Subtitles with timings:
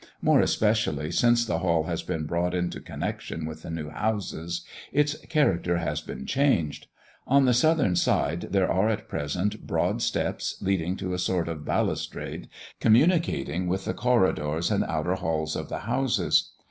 [0.19, 5.13] More especially since the Hall has been brought into connexion with the new houses, its
[5.29, 6.87] character has been changed.
[7.27, 11.65] On the southern side there are at present broad steps, leading to a sort of
[11.65, 16.49] balustrade, communicating with the corridors and outer halls of the houses.